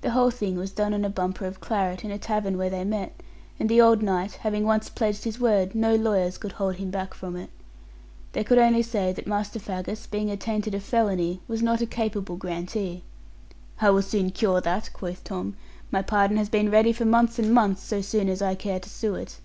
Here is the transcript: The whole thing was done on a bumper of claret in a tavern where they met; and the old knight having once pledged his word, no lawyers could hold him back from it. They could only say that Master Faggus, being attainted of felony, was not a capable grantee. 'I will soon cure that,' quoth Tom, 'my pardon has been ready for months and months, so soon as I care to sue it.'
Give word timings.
The 0.00 0.12
whole 0.12 0.30
thing 0.30 0.56
was 0.56 0.70
done 0.70 0.94
on 0.94 1.04
a 1.04 1.10
bumper 1.10 1.44
of 1.44 1.60
claret 1.60 2.02
in 2.02 2.10
a 2.10 2.16
tavern 2.16 2.56
where 2.56 2.70
they 2.70 2.84
met; 2.84 3.12
and 3.60 3.68
the 3.68 3.82
old 3.82 4.00
knight 4.02 4.32
having 4.36 4.64
once 4.64 4.88
pledged 4.88 5.24
his 5.24 5.38
word, 5.38 5.74
no 5.74 5.94
lawyers 5.94 6.38
could 6.38 6.52
hold 6.52 6.76
him 6.76 6.90
back 6.90 7.12
from 7.12 7.36
it. 7.36 7.50
They 8.32 8.44
could 8.44 8.56
only 8.56 8.80
say 8.80 9.12
that 9.12 9.26
Master 9.26 9.58
Faggus, 9.58 10.06
being 10.06 10.30
attainted 10.30 10.74
of 10.74 10.82
felony, 10.82 11.42
was 11.46 11.60
not 11.60 11.82
a 11.82 11.86
capable 11.86 12.36
grantee. 12.38 13.02
'I 13.82 13.90
will 13.90 14.00
soon 14.02 14.30
cure 14.30 14.62
that,' 14.62 14.88
quoth 14.94 15.22
Tom, 15.22 15.54
'my 15.92 16.00
pardon 16.00 16.38
has 16.38 16.48
been 16.48 16.70
ready 16.70 16.94
for 16.94 17.04
months 17.04 17.38
and 17.38 17.52
months, 17.52 17.82
so 17.82 18.00
soon 18.00 18.30
as 18.30 18.40
I 18.40 18.54
care 18.54 18.80
to 18.80 18.88
sue 18.88 19.16
it.' 19.16 19.38